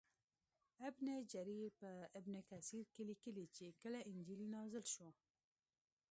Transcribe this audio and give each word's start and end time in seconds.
ابن 0.89 1.07
جریر 1.33 1.67
په 1.79 1.89
ابن 2.19 2.33
کثیر 2.49 2.85
کې 2.93 3.03
لیکلي 3.09 3.45
چې 3.55 3.65
کله 3.81 3.99
انجیل 4.11 4.41
نازل 4.55 4.85
شو. 4.93 5.09